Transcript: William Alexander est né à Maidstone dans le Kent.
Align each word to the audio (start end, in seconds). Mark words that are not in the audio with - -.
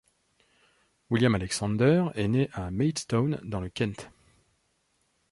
William 1.11 1.35
Alexander 1.35 2.05
est 2.15 2.27
né 2.27 2.49
à 2.53 2.71
Maidstone 2.71 3.39
dans 3.43 3.61
le 3.61 3.69
Kent. 3.69 4.09